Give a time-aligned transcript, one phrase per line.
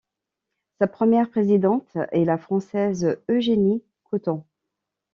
[0.79, 4.43] Sa première présidente est la Française Eugénie Cotton.